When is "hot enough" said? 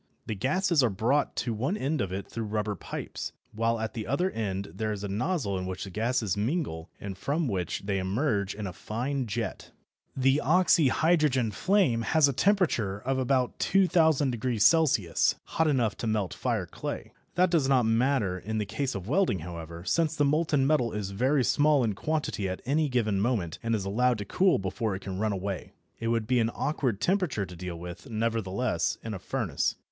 15.43-15.95